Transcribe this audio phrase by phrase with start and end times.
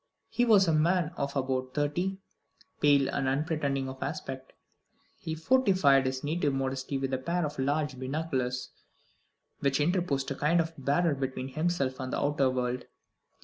[0.29, 2.17] He was a man of about thirty,
[2.81, 4.51] pale, and unpretending of aspect,
[5.23, 8.71] who fortified his native modesty with a pair of large binoculars,
[9.59, 12.85] which interposed a kind of barrier between himself and the outer world.